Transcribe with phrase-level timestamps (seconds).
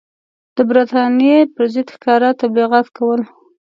[0.55, 3.21] د برټانیې پر ضد ښکاره تبلیغات کول.